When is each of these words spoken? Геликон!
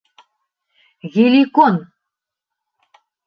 Геликон! 1.13 1.75